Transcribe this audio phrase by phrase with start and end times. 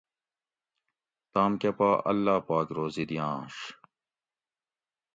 [1.33, 3.55] تام کۤہ پا اللّہ پاک روزی دِیانش